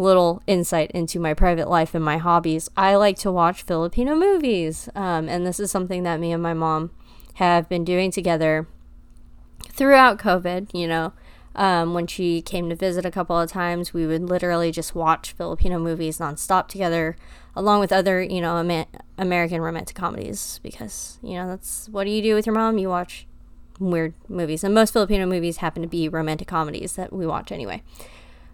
little 0.00 0.42
insight 0.46 0.90
into 0.92 1.20
my 1.20 1.34
private 1.34 1.68
life 1.68 1.94
and 1.94 2.04
my 2.04 2.16
hobbies, 2.16 2.68
I 2.76 2.94
like 2.96 3.18
to 3.18 3.30
watch 3.30 3.62
Filipino 3.62 4.14
movies. 4.14 4.88
Um, 4.94 5.28
and 5.28 5.46
this 5.46 5.60
is 5.60 5.70
something 5.70 6.02
that 6.04 6.20
me 6.20 6.32
and 6.32 6.42
my 6.42 6.54
mom 6.54 6.90
have 7.34 7.68
been 7.68 7.84
doing 7.84 8.10
together 8.10 8.66
throughout 9.68 10.18
COVID. 10.18 10.74
You 10.74 10.88
know, 10.88 11.12
um, 11.54 11.94
when 11.94 12.06
she 12.06 12.40
came 12.40 12.68
to 12.70 12.76
visit 12.76 13.04
a 13.04 13.10
couple 13.10 13.38
of 13.38 13.50
times, 13.50 13.92
we 13.92 14.06
would 14.06 14.22
literally 14.22 14.70
just 14.70 14.94
watch 14.94 15.32
Filipino 15.32 15.78
movies 15.78 16.18
nonstop 16.18 16.68
together, 16.68 17.16
along 17.54 17.80
with 17.80 17.92
other, 17.92 18.22
you 18.22 18.40
know, 18.40 18.56
American 19.20 19.60
romantic 19.60 19.94
comedies. 19.94 20.58
Because, 20.62 21.18
you 21.22 21.34
know, 21.34 21.46
that's 21.46 21.88
what 21.88 22.04
do 22.04 22.10
you 22.10 22.22
do 22.22 22.34
with 22.34 22.46
your 22.46 22.54
mom? 22.54 22.78
You 22.78 22.88
watch 22.88 23.26
weird 23.78 24.14
movies. 24.28 24.64
And 24.64 24.74
most 24.74 24.92
Filipino 24.92 25.26
movies 25.26 25.58
happen 25.58 25.82
to 25.82 25.88
be 25.88 26.08
romantic 26.08 26.48
comedies 26.48 26.94
that 26.94 27.12
we 27.12 27.26
watch 27.26 27.52
anyway 27.52 27.82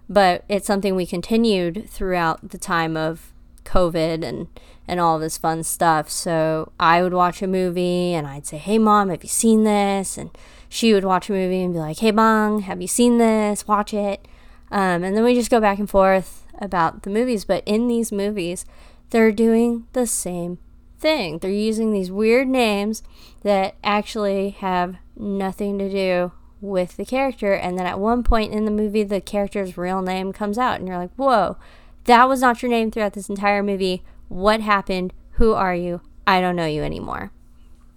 but 0.09 0.45
it's 0.49 0.67
something 0.67 0.95
we 0.95 1.07
continued 1.07 1.89
throughout 1.89 2.51
the 2.51 2.59
time 2.59 2.97
of 2.97 3.33
COVID 3.65 4.25
and 4.25 4.49
and 4.89 5.01
all 5.01 5.19
this 5.19 5.37
fun 5.37 5.65
stuff. 5.65 6.09
So 6.09 6.71
I 6.79 7.03
would 7.03 7.13
watch 7.13 7.43
a 7.43 7.49
movie 7.49 8.15
and 8.15 8.27
I'd 8.27 8.47
say, 8.47 8.57
"Hey 8.57 8.79
mom, 8.79 9.09
have 9.09 9.25
you 9.25 9.29
seen 9.29 9.65
this?" 9.65 10.17
And 10.17 10.31
she 10.69 10.95
would 10.95 11.05
watch 11.05 11.29
a 11.29 11.33
movie 11.33 11.63
and 11.63 11.75
be 11.75 11.81
like, 11.81 11.99
"Hey 11.99 12.13
bang, 12.13 12.61
have 12.61 12.81
you 12.81 12.89
seen 12.89 13.19
this? 13.19 13.67
Watch 13.67 13.93
it." 13.93 14.27
Um, 14.71 15.03
and 15.03 15.17
then 15.17 15.25
we 15.25 15.35
just 15.35 15.51
go 15.51 15.61
back 15.61 15.79
and 15.79 15.91
forth 15.91 16.45
about 16.61 17.03
the 17.03 17.11
movies. 17.11 17.45
But 17.45 17.65
in 17.67 17.89
these 17.89 18.13
movies, 18.13 18.65
they're 19.11 19.33
doing 19.33 19.87
the 19.93 20.07
same 20.07 20.59
thing. 20.99 21.39
They're 21.39 21.51
using 21.51 21.93
these 21.93 22.11
weird 22.11 22.49
names 22.49 23.03
that 23.43 23.77
actually 23.85 24.51
have 24.51 24.97
nothing 25.17 25.79
to 25.79 25.91
do 25.91 26.33
with 26.61 26.97
the 26.97 27.05
character. 27.05 27.53
And 27.53 27.79
then 27.79 27.87
at 27.87 28.01
one 28.01 28.23
point 28.23 28.53
in 28.53 28.65
the 28.65 28.71
movie, 28.71 29.05
the 29.05 29.21
character's 29.21 29.77
real 29.77 30.03
name 30.03 30.33
comes 30.33 30.59
out, 30.59 30.79
and 30.79 30.89
you're 30.89 30.99
like, 30.99 31.15
whoa, 31.17 31.57
that 32.05 32.29
was 32.29 32.41
not 32.41 32.63
your 32.63 32.71
name 32.71 32.91
throughout 32.91 33.13
this 33.13 33.29
entire 33.29 33.63
movie. 33.63 34.03
What 34.29 34.61
happened? 34.61 35.13
Who 35.33 35.53
are 35.53 35.75
you? 35.75 36.01
I 36.27 36.41
don't 36.41 36.57
know 36.57 36.67
you 36.67 36.83
anymore. 36.83 37.31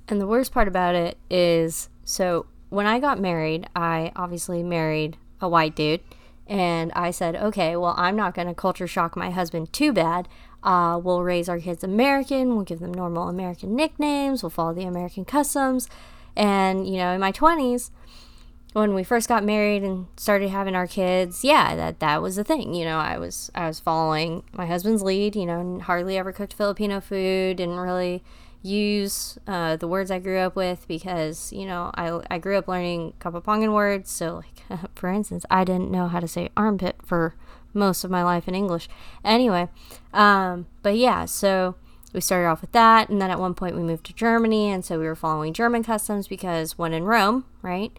And 0.08 0.20
the 0.20 0.28
worst 0.28 0.52
part 0.52 0.68
about 0.68 0.96
it 0.96 1.18
is 1.30 1.90
so 2.04 2.48
when 2.70 2.86
I 2.86 3.00
got 3.00 3.20
married, 3.20 3.68
I 3.76 4.12
obviously 4.16 4.64
married 4.64 5.18
a 5.42 5.50
white 5.50 5.76
dude. 5.76 6.02
And 6.48 6.92
I 6.94 7.12
said, 7.12 7.36
okay, 7.36 7.76
well, 7.76 7.94
I'm 7.98 8.16
not 8.16 8.34
going 8.34 8.48
to 8.48 8.56
culture 8.56 8.88
shock 8.88 9.16
my 9.16 9.30
husband 9.30 9.72
too 9.72 9.94
bad. 9.94 10.28
Uh, 10.64 11.00
we'll 11.02 11.24
raise 11.24 11.48
our 11.48 11.60
kids 11.60 11.84
American. 11.84 12.56
We'll 12.56 12.66
give 12.66 12.80
them 12.80 12.94
normal 12.94 13.30
American 13.30 13.76
nicknames. 13.76 14.44
We'll 14.44 14.50
follow 14.50 14.74
the 14.74 14.84
American 14.84 15.26
customs. 15.26 15.90
And, 16.36 16.88
you 16.88 16.98
know, 16.98 17.12
in 17.12 17.20
my 17.20 17.32
20s, 17.32 17.92
when 18.74 18.94
we 18.94 19.04
first 19.04 19.28
got 19.28 19.44
married 19.44 19.84
and 19.84 20.08
started 20.16 20.50
having 20.50 20.76
our 20.76 20.88
kids, 20.88 21.44
yeah, 21.44 21.76
that 21.76 22.00
that 22.00 22.22
was 22.22 22.36
the 22.36 22.44
thing. 22.44 22.74
You 22.74 22.86
know, 22.86 23.00
I 23.00 23.18
was 23.18 23.50
I 23.56 23.68
was 23.68 23.80
following 23.80 24.44
my 24.54 24.66
husband's 24.66 25.02
lead. 25.02 25.36
You 25.36 25.46
know, 25.46 25.80
hardly 25.80 26.18
ever 26.18 26.32
cooked 26.32 26.54
Filipino 26.54 27.00
food. 27.00 27.58
Didn't 27.58 27.80
really 27.80 28.24
use 28.62 29.38
uh, 29.48 29.78
the 29.78 29.88
words 29.88 30.12
I 30.12 30.20
grew 30.20 30.38
up 30.38 30.56
with 30.56 30.88
because 30.88 31.52
you 31.54 31.66
know 31.66 31.92
I 31.96 32.22
I 32.30 32.38
grew 32.38 32.58
up 32.58 32.68
learning 32.68 33.14
Kapampangan 33.20 33.74
words. 33.74 34.12
So 34.12 34.44
like 34.70 34.80
for 34.96 35.10
instance, 35.10 35.46
I 35.50 35.64
didn't 35.64 35.92
know 35.92 36.08
how 36.08 36.20
to 36.20 36.28
say 36.28 36.50
armpit 36.56 36.98
for 37.04 37.36
most 37.74 38.04
of 38.04 38.12
my 38.12 38.24
life 38.24 38.48
in 38.48 38.56
English. 38.56 38.90
Anyway, 39.24 39.70
um, 40.14 40.68
but 40.82 40.98
yeah, 40.98 41.26
so 41.26 41.76
we 42.14 42.22
started 42.22 42.48
off 42.48 42.62
with 42.62 42.72
that, 42.72 43.10
and 43.10 43.22
then 43.22 43.30
at 43.30 43.40
one 43.40 43.54
point 43.54 43.76
we 43.76 43.84
moved 43.84 44.06
to 44.08 44.14
Germany, 44.14 44.70
and 44.72 44.84
so 44.84 45.00
we 45.00 45.06
were 45.06 45.16
following 45.16 45.54
German 45.54 45.84
customs 45.84 46.28
because 46.28 46.78
when 46.78 46.94
in 46.94 47.04
Rome, 47.04 47.46
right 47.62 47.92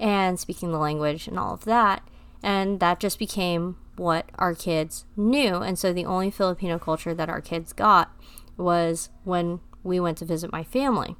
and 0.00 0.40
speaking 0.40 0.72
the 0.72 0.78
language 0.78 1.28
and 1.28 1.38
all 1.38 1.52
of 1.52 1.66
that. 1.66 2.02
And 2.42 2.80
that 2.80 2.98
just 2.98 3.18
became 3.18 3.76
what 3.96 4.30
our 4.36 4.54
kids 4.54 5.04
knew. 5.14 5.56
And 5.56 5.78
so 5.78 5.92
the 5.92 6.06
only 6.06 6.30
Filipino 6.30 6.78
culture 6.78 7.14
that 7.14 7.28
our 7.28 7.42
kids 7.42 7.74
got 7.74 8.10
was 8.56 9.10
when 9.24 9.60
we 9.84 10.00
went 10.00 10.16
to 10.18 10.24
visit 10.24 10.50
my 10.50 10.64
family. 10.64 11.16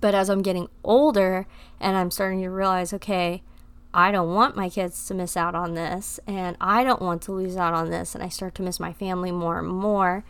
But 0.00 0.14
as 0.14 0.28
I'm 0.28 0.42
getting 0.42 0.68
older 0.84 1.46
and 1.80 1.96
I'm 1.96 2.10
starting 2.10 2.42
to 2.42 2.50
realize, 2.50 2.92
okay, 2.92 3.42
I 3.92 4.10
don't 4.10 4.34
want 4.34 4.56
my 4.56 4.68
kids 4.68 5.06
to 5.06 5.14
miss 5.14 5.36
out 5.36 5.54
on 5.54 5.74
this 5.74 6.20
and 6.26 6.56
I 6.60 6.84
don't 6.84 7.00
want 7.02 7.22
to 7.22 7.32
lose 7.32 7.56
out 7.56 7.74
on 7.74 7.90
this 7.90 8.14
and 8.14 8.22
I 8.22 8.28
start 8.28 8.54
to 8.56 8.62
miss 8.62 8.78
my 8.78 8.92
family 8.92 9.32
more 9.32 9.58
and 9.58 9.68
more, 9.68 10.24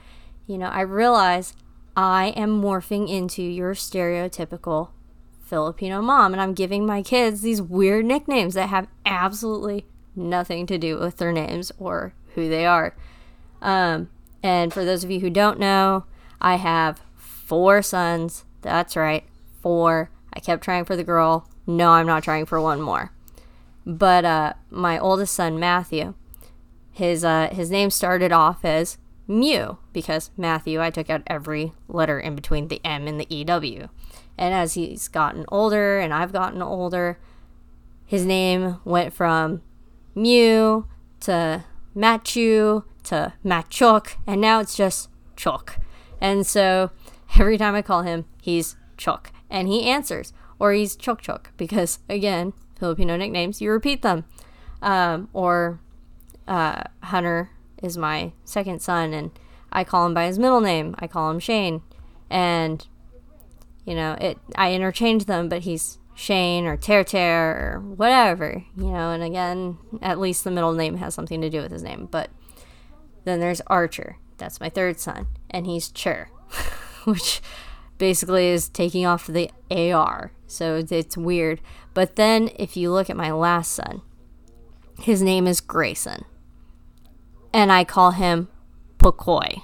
you 0.47 0.59
know, 0.59 0.69
I 0.69 0.81
realize 0.81 1.55
I 1.97 2.29
am 2.37 2.63
morphing 2.63 3.09
into 3.11 3.43
your 3.43 3.75
stereotypical 3.75 4.91
Filipino 5.49 6.03
mom, 6.03 6.33
and 6.33 6.41
I'm 6.41 6.55
giving 6.55 6.87
my 6.87 7.03
kids 7.03 7.41
these 7.41 7.61
weird 7.61 8.05
nicknames 8.05 8.55
that 8.55 8.69
have 8.69 8.87
absolutely 9.05 9.87
nothing 10.15 10.67
to 10.67 10.79
do 10.79 10.99
with 10.99 11.17
their 11.17 11.33
names 11.33 11.73
or 11.79 12.13
who 12.35 12.49
they 12.49 12.67
are. 12.67 12.95
Um, 13.63 14.11
and 14.43 14.73
for 14.73 14.85
those 14.85 15.03
of 15.03 15.11
you 15.11 15.21
who 15.21 15.31
don't 15.31 15.59
know, 15.59 16.05
I 16.41 16.57
have 16.57 17.01
four 17.17 17.83
sons. 17.83 18.45
That's 18.63 18.95
right, 18.95 19.25
four. 19.61 20.11
I 20.33 20.41
kept 20.41 20.63
trying 20.63 20.85
for 20.85 20.97
the 20.97 21.05
girl. 21.05 21.49
No, 21.67 21.91
I'm 21.91 22.07
not 22.07 22.23
trying 22.23 22.47
for 22.47 22.61
one 22.61 22.81
more. 22.81 23.11
But 23.89 24.27
uh, 24.27 24.53
my 24.69 24.99
oldest 24.99 25.35
son, 25.35 25.59
Matthew, 25.59 26.13
his 26.93 27.25
uh, 27.25 27.49
his 27.51 27.71
name 27.71 27.89
started 27.89 28.33
off 28.33 28.63
as 28.63 28.99
Mew 29.27 29.79
because 29.95 30.31
Matthew. 30.37 30.83
I 30.83 30.91
took 30.91 31.09
out 31.09 31.23
every 31.27 31.73
letter 31.89 32.21
in 32.21 32.35
between 32.35 32.69
the 32.69 32.83
M 32.85 33.09
and 33.09 33.19
the 33.19 33.27
EW. 33.35 33.89
And 34.37 34.55
as 34.55 34.75
he's 34.75 35.09
gotten 35.09 35.47
older 35.49 35.99
and 35.99 36.13
I've 36.13 36.35
gotten 36.35 36.61
older, 36.61 37.19
his 38.05 38.27
name 38.27 38.77
went 38.85 39.15
from 39.15 39.63
Mew 40.15 40.87
to 41.21 41.65
Machu 41.97 42.85
to 43.05 43.33
Machok, 43.43 44.17
and 44.27 44.39
now 44.39 44.61
it's 44.61 44.77
just 44.77 45.09
Chok. 45.35 45.79
And 46.21 46.47
so 46.47 46.91
every 47.39 47.57
time 47.57 47.75
I 47.75 47.81
call 47.81 48.03
him, 48.03 48.27
he's 48.43 48.77
Chok. 48.99 49.33
And 49.49 49.67
he 49.67 49.85
answers, 49.85 50.35
or 50.59 50.73
he's 50.73 50.95
Chok 50.95 51.23
Chok, 51.23 51.53
because 51.57 52.01
again, 52.09 52.53
Filipino 52.79 53.17
nicknames, 53.17 53.61
you 53.61 53.71
repeat 53.71 54.03
them. 54.03 54.25
Um, 54.81 55.29
or 55.33 55.81
uh, 56.47 56.85
Hunter 57.03 57.51
is 57.83 57.99
my 57.99 58.33
second 58.45 58.81
son, 58.81 59.13
and 59.13 59.31
I 59.73 59.85
call 59.85 60.07
him 60.07 60.15
by 60.15 60.27
his 60.27 60.39
middle 60.39 60.61
name. 60.61 60.95
I 60.99 61.07
call 61.07 61.31
him 61.31 61.41
Shane. 61.41 61.83
And 62.31 62.87
you 63.85 63.95
know, 63.95 64.17
it 64.21 64.39
I 64.55 64.75
interchange 64.75 65.25
them, 65.25 65.49
but 65.49 65.63
he's 65.63 65.99
Shane 66.15 66.67
or 66.67 66.77
Ter 66.77 67.05
Ter 67.05 67.53
or 67.53 67.81
whatever, 67.81 68.65
you 68.77 68.91
know, 68.91 69.13
and 69.13 69.23
again, 69.23 69.79
at 70.03 70.19
least 70.19 70.45
the 70.45 70.51
middle 70.51 70.73
name 70.73 70.97
has 70.97 71.15
something 71.15 71.41
to 71.41 71.49
do 71.49 71.63
with 71.63 71.73
his 71.73 71.83
name. 71.83 72.09
But 72.11 72.29
then 73.25 73.41
there's 73.41 73.63
Archer. 73.69 74.19
That's 74.37 74.61
my 74.61 74.69
third 74.69 75.01
son, 75.01 75.29
and 75.49 75.67
he's 75.67 75.89
Chur, 75.91 76.29
which 77.05 77.41
basically 77.99 78.49
is 78.49 78.69
taking 78.69 79.07
off 79.07 79.27
the 79.27 79.51
AR. 79.71 80.33
So 80.49 80.83
it's 80.91 81.17
weird. 81.17 81.61
But 81.95 82.17
then 82.17 82.51
if 82.57 82.77
you 82.77 82.91
look 82.91 83.09
at 83.09 83.17
my 83.17 83.31
last 83.31 83.73
son, 83.73 84.03
his 84.99 85.23
name 85.23 85.47
is 85.47 85.61
Grayson. 85.61 86.25
And 87.53 87.71
I 87.71 87.85
call 87.85 88.11
him 88.13 88.49
Pokoi, 88.99 89.63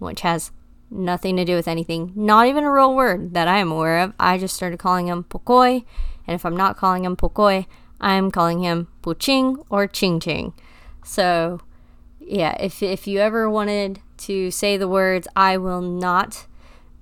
which 0.00 0.22
has 0.22 0.50
nothing 0.90 1.36
to 1.36 1.44
do 1.44 1.54
with 1.54 1.68
anything, 1.68 2.12
not 2.16 2.46
even 2.46 2.64
a 2.64 2.72
real 2.72 2.94
word 2.94 3.34
that 3.34 3.48
I 3.48 3.58
am 3.58 3.70
aware 3.70 4.00
of. 4.00 4.12
I 4.18 4.38
just 4.38 4.56
started 4.56 4.78
calling 4.78 5.06
him 5.06 5.24
Pokoi, 5.24 5.84
and 6.26 6.34
if 6.34 6.44
I'm 6.44 6.56
not 6.56 6.76
calling 6.76 7.04
him 7.04 7.16
Pokoi, 7.16 7.66
I'm 8.00 8.30
calling 8.30 8.62
him 8.62 8.88
Puching 9.00 9.62
or 9.70 9.86
Ching 9.86 10.18
Ching. 10.18 10.52
So, 11.04 11.60
yeah, 12.18 12.56
if, 12.60 12.82
if 12.82 13.06
you 13.06 13.20
ever 13.20 13.48
wanted 13.48 14.00
to 14.18 14.50
say 14.50 14.76
the 14.76 14.88
words, 14.88 15.28
I 15.36 15.56
will 15.56 15.80
not 15.80 16.46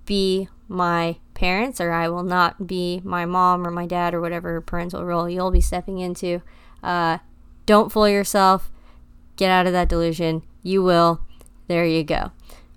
be 0.04 0.48
my 0.70 1.16
parents, 1.34 1.80
or 1.80 1.90
I 1.90 2.08
will 2.08 2.22
not 2.22 2.66
be 2.66 3.00
my 3.04 3.26
mom 3.26 3.66
or 3.66 3.70
my 3.70 3.86
dad, 3.86 4.14
or 4.14 4.20
whatever 4.20 4.60
parental 4.60 5.04
role 5.04 5.28
you'll 5.28 5.50
be 5.50 5.60
stepping 5.60 5.98
into, 5.98 6.42
uh, 6.82 7.18
don't 7.66 7.90
fool 7.90 8.08
yourself. 8.08 8.70
Get 9.36 9.50
out 9.50 9.66
of 9.66 9.72
that 9.72 9.88
delusion. 9.88 10.42
You 10.62 10.82
will. 10.82 11.22
There 11.66 11.84
you 11.84 12.04
go. 12.04 12.32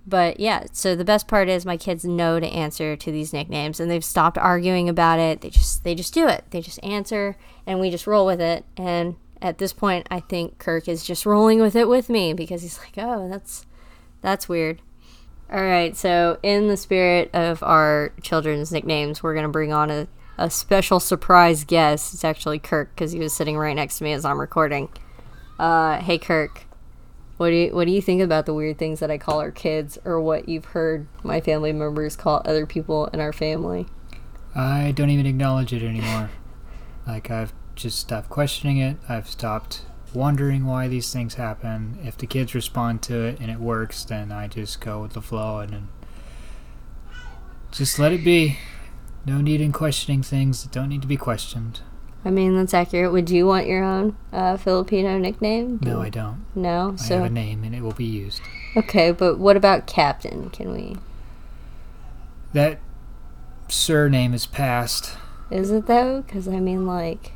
But 0.06 0.40
yeah, 0.40 0.64
so 0.72 0.94
the 0.94 1.04
best 1.04 1.28
part 1.28 1.48
is 1.48 1.64
my 1.64 1.76
kids 1.76 2.04
know 2.04 2.38
to 2.38 2.46
answer 2.46 2.96
to 2.96 3.12
these 3.12 3.32
nicknames 3.32 3.80
and 3.80 3.90
they've 3.90 4.04
stopped 4.04 4.36
arguing 4.36 4.88
about 4.88 5.18
it. 5.18 5.40
They 5.40 5.50
just 5.50 5.84
they 5.84 5.94
just 5.94 6.12
do 6.12 6.28
it. 6.28 6.44
They 6.50 6.60
just 6.60 6.82
answer 6.82 7.36
and 7.66 7.80
we 7.80 7.90
just 7.90 8.06
roll 8.06 8.26
with 8.26 8.40
it. 8.40 8.64
And 8.76 9.16
at 9.40 9.58
this 9.58 9.72
point, 9.72 10.06
I 10.10 10.20
think 10.20 10.58
Kirk 10.58 10.88
is 10.88 11.04
just 11.04 11.24
rolling 11.24 11.60
with 11.60 11.76
it 11.76 11.88
with 11.88 12.10
me 12.10 12.34
because 12.34 12.62
he's 12.62 12.78
like, 12.78 12.94
"Oh, 12.98 13.28
that's 13.28 13.66
that's 14.20 14.48
weird." 14.48 14.82
All 15.52 15.62
right, 15.62 15.96
so 15.96 16.38
in 16.42 16.68
the 16.68 16.76
spirit 16.76 17.30
of 17.34 17.62
our 17.62 18.12
children's 18.22 18.72
nicknames, 18.72 19.22
we're 19.22 19.34
going 19.34 19.44
to 19.44 19.52
bring 19.52 19.72
on 19.72 19.90
a, 19.90 20.08
a 20.38 20.50
special 20.50 21.00
surprise 21.00 21.64
guest. 21.64 22.14
It's 22.14 22.24
actually 22.24 22.58
Kirk 22.58 22.94
because 22.94 23.12
he 23.12 23.18
was 23.18 23.34
sitting 23.34 23.56
right 23.56 23.76
next 23.76 23.98
to 23.98 24.04
me 24.04 24.12
as 24.12 24.24
I'm 24.24 24.40
recording. 24.40 24.88
Uh, 25.58 26.00
hey, 26.00 26.18
Kirk. 26.18 26.62
What 27.36 27.50
do 27.50 27.56
you 27.56 27.74
what 27.74 27.86
do 27.86 27.92
you 27.92 28.00
think 28.00 28.22
about 28.22 28.46
the 28.46 28.54
weird 28.54 28.78
things 28.78 29.00
that 29.00 29.10
I 29.10 29.18
call 29.18 29.40
our 29.40 29.50
kids 29.50 29.98
or 30.04 30.20
what 30.20 30.48
you've 30.48 30.66
heard 30.66 31.08
my 31.24 31.40
family 31.40 31.72
members 31.72 32.14
call 32.14 32.42
other 32.44 32.64
people 32.64 33.06
in 33.06 33.20
our 33.20 33.32
family? 33.32 33.86
I 34.54 34.92
don't 34.92 35.10
even 35.10 35.26
acknowledge 35.26 35.72
it 35.72 35.82
anymore. 35.82 36.30
like 37.06 37.30
I've 37.32 37.52
just 37.74 37.98
stopped 37.98 38.30
questioning 38.30 38.78
it. 38.78 38.98
I've 39.08 39.28
stopped 39.28 39.82
wondering 40.14 40.66
why 40.66 40.88
these 40.88 41.12
things 41.12 41.34
happen. 41.34 41.98
If 42.02 42.16
the 42.16 42.26
kids 42.26 42.54
respond 42.54 43.02
to 43.02 43.24
it 43.24 43.40
and 43.40 43.50
it 43.50 43.60
works, 43.60 44.04
then 44.04 44.32
I 44.32 44.48
just 44.48 44.80
go 44.80 45.02
with 45.02 45.12
the 45.12 45.22
flow 45.22 45.58
and 45.58 45.72
then 45.72 45.88
just 47.72 47.98
let 47.98 48.12
it 48.12 48.24
be. 48.24 48.58
No 49.26 49.40
need 49.40 49.60
in 49.60 49.72
questioning 49.72 50.22
things 50.22 50.62
that 50.62 50.72
don't 50.72 50.90
need 50.90 51.02
to 51.02 51.08
be 51.08 51.16
questioned. 51.16 51.80
I 52.24 52.30
mean, 52.30 52.56
that's 52.56 52.72
accurate. 52.72 53.12
Would 53.12 53.28
you 53.28 53.46
want 53.46 53.66
your 53.66 53.84
own 53.84 54.16
uh, 54.32 54.56
Filipino 54.56 55.18
nickname? 55.18 55.76
Do 55.76 55.90
no, 55.90 56.00
I 56.00 56.08
don't. 56.08 56.46
No, 56.54 56.94
so 56.96 57.16
I 57.16 57.18
have 57.18 57.26
a 57.26 57.30
name 57.30 57.64
and 57.64 57.74
it 57.74 57.82
will 57.82 57.92
be 57.92 58.04
used. 58.04 58.40
Okay, 58.76 59.12
but 59.12 59.38
what 59.38 59.56
about 59.56 59.86
Captain? 59.86 60.48
Can 60.50 60.72
we? 60.72 60.96
That 62.54 62.80
surname 63.68 64.32
is 64.32 64.46
passed. 64.46 65.16
Is 65.50 65.70
it 65.70 65.86
though? 65.86 66.22
Because 66.22 66.48
I 66.48 66.60
mean, 66.60 66.86
like, 66.86 67.32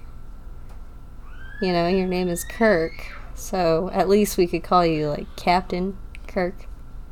you 1.61 1.73
know, 1.73 1.89
your 1.89 2.07
name 2.07 2.29
is 2.29 2.45
Kirk, 2.45 3.13
so 3.35 3.91
at 3.93 4.09
least 4.09 4.37
we 4.37 4.47
could 4.47 4.63
call 4.63 4.85
you 4.85 5.09
like 5.09 5.27
Captain 5.37 5.97
Kirk. 6.27 6.67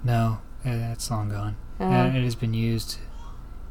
No, 0.05 0.39
that's 0.65 1.11
long 1.11 1.31
gone. 1.31 1.57
Uh, 1.79 2.11
it 2.15 2.23
has 2.23 2.35
been 2.35 2.55
used 2.55 2.99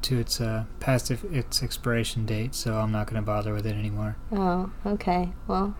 to 0.03 0.19
its 0.19 0.39
uh, 0.39 0.65
past 0.79 1.09
its 1.09 1.63
expiration 1.63 2.25
date, 2.25 2.53
so 2.53 2.77
I'm 2.77 2.91
not 2.91 3.07
going 3.07 3.21
to 3.21 3.25
bother 3.25 3.53
with 3.53 3.65
it 3.65 3.75
anymore. 3.75 4.17
Oh, 4.31 4.71
okay. 4.85 5.33
Well, 5.47 5.75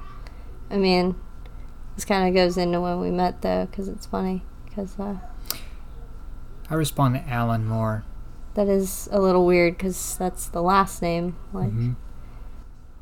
I 0.72 0.78
mean, 0.78 1.16
this 1.96 2.06
kind 2.06 2.28
of 2.28 2.34
goes 2.34 2.58
into 2.58 2.82
when 2.82 3.00
we 3.00 3.12
met 3.12 3.42
though, 3.42 3.68
because 3.68 3.88
it's 3.88 4.08
funny. 4.08 4.44
Because 4.66 5.00
uh, 5.00 5.18
I 6.70 6.74
respond 6.74 7.16
to 7.16 7.30
Alan 7.30 7.66
more. 7.66 8.04
That 8.56 8.68
is 8.68 9.08
a 9.12 9.20
little 9.20 9.46
weird 9.46 9.78
because 9.78 10.18
that's 10.18 10.48
the 10.48 10.64
last 10.64 11.02
name. 11.02 11.38
Like, 11.54 11.68
mm-hmm. 11.68 11.94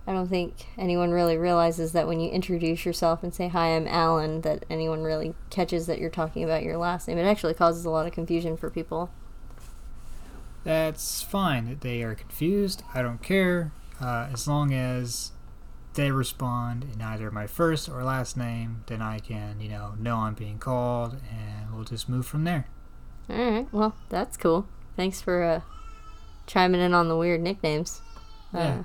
I 0.06 0.12
don't 0.12 0.28
think 0.28 0.68
anyone 0.78 1.12
really 1.12 1.38
realizes 1.38 1.94
that 1.94 2.08
when 2.08 2.20
you 2.20 2.30
introduce 2.30 2.86
yourself 2.86 3.24
and 3.24 3.34
say, 3.34 3.48
Hi, 3.48 3.76
I'm 3.76 3.88
Alan, 3.88 4.42
that 4.42 4.66
anyone 4.70 5.04
really 5.04 5.34
catches 5.50 5.86
that 5.88 6.00
you're 6.00 6.10
talking 6.10 6.44
about 6.44 6.64
your 6.64 6.78
last 6.78 7.08
name. 7.08 7.18
It 7.18 7.24
actually 7.24 7.54
causes 7.54 7.86
a 7.86 7.90
lot 7.90 8.06
of 8.06 8.12
confusion 8.12 8.58
for 8.58 8.70
people. 8.70 9.10
That's 10.64 11.22
fine 11.22 11.70
that 11.70 11.82
they 11.82 12.04
are 12.04 12.16
confused. 12.16 12.84
I 12.94 13.02
don't 13.02 13.22
care. 13.22 13.72
Uh, 14.02 14.30
as 14.32 14.48
long 14.48 14.74
as 14.74 15.32
they 15.94 16.12
respond 16.12 16.86
in 16.94 17.02
either 17.02 17.32
my 17.32 17.48
first 17.48 17.88
or 17.88 18.04
last 18.04 18.36
name, 18.36 18.84
then 18.88 19.02
I 19.02 19.20
can, 19.20 19.62
you 19.62 19.70
know, 19.70 19.94
know 19.98 20.18
I'm 20.18 20.34
being 20.34 20.60
called 20.60 21.18
and 21.32 21.74
we'll 21.74 21.86
just 21.86 22.10
move 22.10 22.26
from 22.26 22.44
there. 22.44 22.66
Alright, 23.30 23.72
well, 23.72 23.96
that's 24.10 24.36
cool. 24.36 24.68
Thanks 24.98 25.22
for 25.22 25.44
uh, 25.44 25.62
chiming 26.46 26.82
in 26.82 26.94
on 26.94 27.08
the 27.08 27.18
weird 27.18 27.42
nicknames. 27.42 28.02
Uh, 28.54 28.58
yeah. 28.58 28.84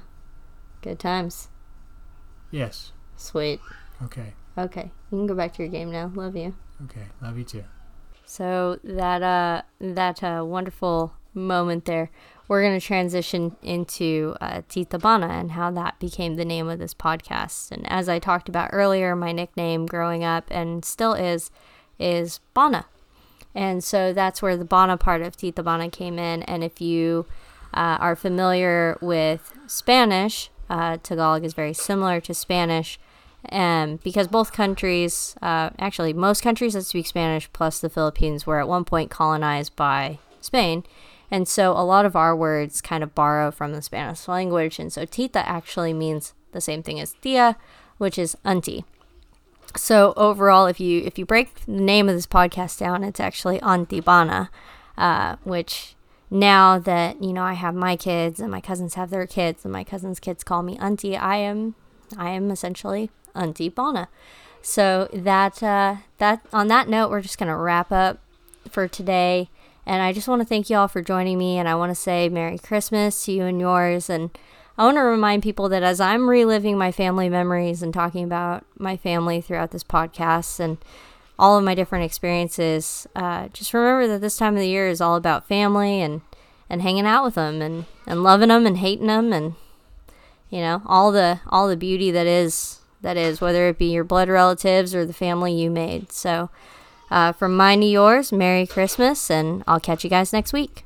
Good 0.83 0.99
times. 0.99 1.49
Yes. 2.51 2.93
Sweet. 3.17 3.61
Okay. 4.03 4.35
Okay. 4.57 4.91
You 5.11 5.19
can 5.19 5.27
go 5.27 5.35
back 5.35 5.53
to 5.55 5.63
your 5.63 5.71
game 5.71 5.91
now. 5.91 6.11
Love 6.15 6.37
you. 6.37 6.55
Okay. 6.85 7.07
Love 7.21 7.39
you 7.39 7.45
too. 7.45 7.65
So 8.25 8.79
that 8.85 9.23
uh 9.23 9.63
that 9.81 10.23
uh 10.23 10.45
wonderful 10.45 11.15
moment 11.35 11.85
there, 11.85 12.11
we're 12.47 12.63
gonna 12.63 12.81
transition 12.81 13.57
into 13.63 14.37
uh, 14.41 14.63
Tita 14.69 14.99
Bana 14.99 15.29
and 15.29 15.53
how 15.53 15.71
that 15.73 15.99
became 15.99 16.37
the 16.37 16.45
name 16.45 16.69
of 16.69 16.79
this 16.79 16.95
podcast. 16.95 17.71
And 17.71 17.91
as 17.91 18.09
I 18.09 18.19
talked 18.19 18.49
about 18.49 18.71
earlier, 18.73 19.15
my 19.17 19.33
nickname 19.33 19.87
growing 19.87 20.25
up 20.25 20.47
and 20.51 20.85
still 20.85 21.15
is 21.15 21.51
is 21.99 22.41
Bana. 22.55 22.87
And 23.55 23.83
so 23.83 24.13
that's 24.13 24.41
where 24.41 24.57
the 24.57 24.65
Bana 24.65 24.97
part 24.97 25.23
of 25.23 25.37
Tita 25.37 25.63
Bana 25.63 25.91
came 25.91 26.19
in. 26.19 26.43
And 26.45 26.63
if 26.63 26.81
you 26.81 27.27
uh, 27.75 27.99
are 28.01 28.15
familiar 28.15 28.97
with 29.01 29.53
Spanish, 29.67 30.51
uh, 30.69 30.99
Tagalog 31.03 31.45
is 31.45 31.55
very 31.55 31.73
similar 31.73 32.21
to 32.21 32.35
Spanish. 32.35 32.99
And 33.45 34.03
because 34.03 34.27
both 34.27 34.53
countries, 34.53 35.37
uh, 35.41 35.71
actually, 35.79 36.13
most 36.13 36.43
countries 36.43 36.75
that 36.75 36.83
speak 36.83 37.07
Spanish 37.07 37.51
plus 37.53 37.81
the 37.81 37.89
Philippines 37.89 38.47
were 38.47 38.61
at 38.61 38.69
one 38.69 38.85
point 38.85 39.11
colonized 39.11 39.77
by 39.77 40.19
Spain. 40.41 40.85
And 41.31 41.47
so 41.47 41.73
a 41.73 41.85
lot 41.85 42.05
of 42.05 42.17
our 42.17 42.35
words 42.35 42.81
kind 42.81 43.03
of 43.03 43.15
borrow 43.15 43.51
from 43.51 43.73
the 43.73 43.83
Spanish 43.83 44.27
language. 44.29 44.79
And 44.79 44.93
so 44.93 45.05
tita 45.05 45.47
actually 45.49 45.93
means 45.93 46.35
the 46.53 46.61
same 46.61 46.83
thing 46.83 46.99
as 47.01 47.15
tia, 47.21 47.57
which 47.99 48.19
is 48.19 48.37
auntie. 48.45 48.85
So 49.77 50.15
overall, 50.17 50.67
if 50.67 50.81
you 50.81 51.03
if 51.03 51.19
you 51.19 51.27
break 51.27 51.67
the 51.67 51.73
name 51.73 52.09
of 52.09 52.15
this 52.15 52.27
podcast 52.27 52.79
down, 52.79 53.05
it's 53.05 53.21
actually 53.21 53.61
Auntie 53.61 54.01
Bana, 54.01 54.51
uh, 54.97 55.37
which 55.45 55.95
now 56.31 56.79
that 56.79 57.23
you 57.23 57.33
know 57.33 57.43
I 57.43 57.55
have 57.55 57.75
my 57.75 57.97
kids 57.97 58.41
and 58.41 58.51
my 58.51 58.61
cousins 58.61 58.95
have 58.95 59.11
their 59.11 59.27
kids 59.27 59.65
and 59.65 59.73
my 59.73 59.85
cousins' 59.85 60.21
kids 60.21 60.45
call 60.45 60.63
me 60.63 60.77
auntie, 60.79 61.17
I 61.17 61.37
am 61.37 61.75
I 62.17 62.31
am 62.31 62.51
essentially 62.51 63.11
Auntie 63.35 63.69
Bana. 63.69 64.09
So 64.63 65.09
that 65.13 65.63
uh, 65.63 65.97
that 66.19 66.45
on 66.53 66.69
that 66.69 66.89
note, 66.89 67.11
we're 67.11 67.23
just 67.23 67.39
gonna 67.39 67.57
wrap 67.57 67.93
up 67.93 68.19
for 68.69 68.89
today. 68.89 69.49
And 69.87 70.03
I 70.03 70.13
just 70.13 70.29
want 70.29 70.43
to 70.43 70.47
thank 70.47 70.69
you 70.69 70.77
all 70.77 70.89
for 70.89 71.01
joining 71.01 71.39
me. 71.39 71.57
And 71.57 71.67
I 71.67 71.75
want 71.75 71.91
to 71.91 71.95
say 71.95 72.29
Merry 72.29 72.59
Christmas 72.59 73.25
to 73.25 73.33
you 73.33 73.45
and 73.45 73.59
yours. 73.59 74.11
And 74.11 74.31
I 74.77 74.85
want 74.85 74.97
to 74.97 75.01
remind 75.01 75.43
people 75.43 75.71
that 75.71 75.83
as 75.83 75.99
I'm 75.99 76.29
reliving 76.29 76.77
my 76.77 76.93
family 76.93 77.31
memories 77.31 77.83
and 77.83 77.95
talking 77.95 78.23
about 78.23 78.67
my 78.79 78.99
family 78.99 79.41
throughout 79.41 79.71
this 79.71 79.85
podcast 79.85 80.61
and 80.61 80.77
all 81.39 81.57
of 81.57 81.65
my 81.65 81.75
different 81.75 82.05
experiences, 82.05 83.07
uh, 83.15 83.49
just 83.49 83.73
remember 83.73 84.07
that 84.09 84.21
this 84.21 84.37
time 84.37 84.55
of 84.55 84.61
the 84.61 84.69
year 84.69 84.89
is 84.89 85.01
all 85.01 85.17
about 85.17 85.47
family 85.47 86.01
and, 86.01 86.23
and 86.69 86.83
hanging 86.83 87.07
out 87.07 87.25
with 87.25 87.35
them 87.35 87.63
and, 87.63 87.85
and 88.07 88.23
loving 88.23 88.49
them 88.49 88.67
and 88.67 88.79
hating 88.79 89.07
them 89.07 89.33
and 89.33 89.55
you 90.51 90.61
know 90.61 90.83
all 90.87 91.13
the 91.13 91.41
all 91.49 91.69
the 91.69 91.77
beauty 91.77 92.11
that 92.11 92.27
is 92.27 92.81
that 93.01 93.17
is 93.17 93.41
whether 93.41 93.69
it 93.69 93.79
be 93.79 93.93
your 93.93 94.05
blood 94.05 94.29
relatives 94.29 94.95
or 94.95 95.07
the 95.07 95.13
family 95.13 95.53
you 95.53 95.71
made. 95.71 96.11
So 96.11 96.51
uh, 97.11 97.33
from 97.33 97.57
mine 97.57 97.81
to 97.81 97.87
yours, 97.87 98.33
Merry 98.33 98.67
Christmas, 98.67 99.31
and 99.31 99.63
I'll 99.67 99.81
catch 99.81 100.05
you 100.05 100.11
guys 100.11 100.33
next 100.33 100.53
week. 100.53 100.85